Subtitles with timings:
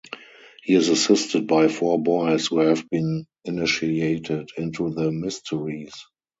[0.63, 5.93] He is assisted by four boys who have been initiated into the mysteries.